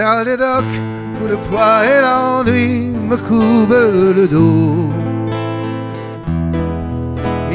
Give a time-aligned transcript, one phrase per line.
[0.00, 0.78] vers les docks
[1.20, 4.88] où le poids et l'ennui me courbent le dos.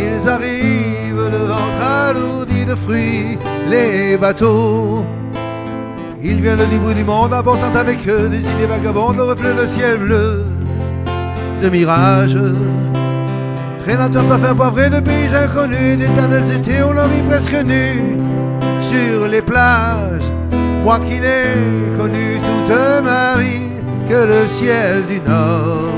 [0.04, 5.05] Ils arrivent le ventre alourdi de fruits, les bateaux.
[6.21, 9.66] Ils viennent du bout du monde apportant avec eux des idées vagabondes, le reflet le
[9.66, 10.46] ciel bleu
[11.63, 12.38] de mirage.
[13.82, 18.20] Traînant un parfum poivré de pays inconnus, d'éternels étés l'on vit presque nu
[18.90, 20.30] sur les plages.
[20.85, 23.71] Moi qui n'ai connu toute ma vie
[24.07, 25.95] que le ciel du Nord.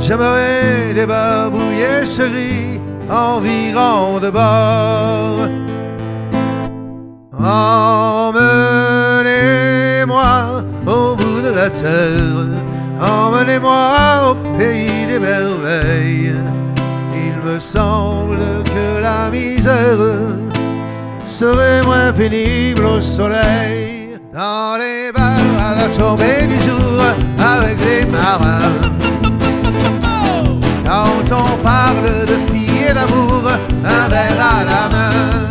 [0.00, 5.48] J'aimerais des barbouilles en virant de bord.
[7.38, 8.64] Emmenez-moi
[10.84, 12.48] au bout de la terre,
[13.00, 16.34] emmenez-moi au pays des merveilles.
[17.24, 20.31] Il me semble que la misère
[21.42, 24.16] serait moins pénible au soleil.
[24.32, 26.98] Dans les bars à la tombée du jour
[27.56, 28.70] avec les marins.
[30.86, 33.42] Quand on parle de filles et d'amour,
[33.84, 35.48] un verre à la main.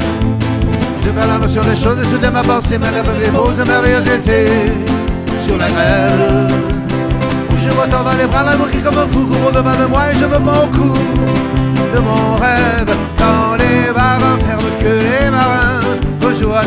[1.03, 4.07] Je la notion des choses et soudain ma pensée me rêve des beaux et merveilleux
[4.15, 4.71] étés
[5.45, 6.53] sur la grève.
[7.63, 10.15] Je vois dans les bras l'amour qui comme un fou court devant de moi et
[10.15, 13.10] je me prends au de mon rêve.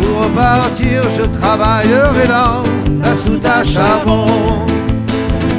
[0.00, 2.62] Pour partir, je travaillerai dans
[3.02, 4.26] la soute à charbon.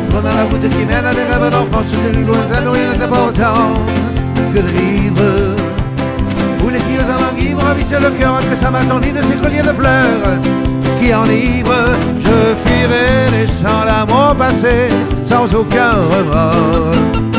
[0.09, 3.27] Prenant la route qui mène à des rêves d'enfants sous des lointains où rien pas
[3.27, 3.73] autant
[4.53, 5.57] que de vivre.
[6.63, 9.73] Où les filles en langues ravissaient le cœur que ça m'attendit de ces colliers de
[9.73, 10.39] fleurs
[11.01, 11.97] qui enivrent.
[12.19, 14.89] Je fuirai laissant l'amour passer
[15.25, 17.38] sans aucun remords.